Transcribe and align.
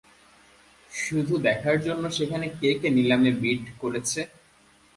শুধু 0.91 1.33
দেখার 1.47 1.77
জন্য 1.85 2.03
সেখানে 2.17 2.47
কে 2.59 2.69
কে 2.81 2.89
নিলামে 2.97 3.31
বিড 3.41 3.63
করছে? 3.81 4.21